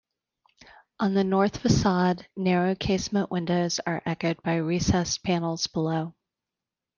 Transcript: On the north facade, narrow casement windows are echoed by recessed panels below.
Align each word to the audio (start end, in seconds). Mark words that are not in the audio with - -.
On 0.99 1.13
the 1.13 1.23
north 1.23 1.57
facade, 1.57 2.27
narrow 2.35 2.73
casement 2.73 3.29
windows 3.29 3.79
are 3.85 4.01
echoed 4.03 4.41
by 4.41 4.55
recessed 4.55 5.21
panels 5.23 5.67
below. 5.67 6.15